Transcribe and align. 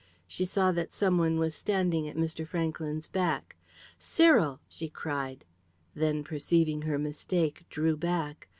She 0.27 0.45
saw 0.45 0.71
that 0.71 0.91
some 0.91 1.19
one 1.19 1.37
was 1.37 1.53
standing 1.53 2.09
at 2.09 2.15
Mr. 2.15 2.47
Franklyn's 2.47 3.07
back. 3.07 3.55
"Cyril!" 3.99 4.59
she 4.67 4.89
cried. 4.89 5.45
Then, 5.93 6.23
perceiving 6.23 6.81
her 6.81 6.97
mistake, 6.97 7.65
drew 7.69 7.95
back. 7.95 8.47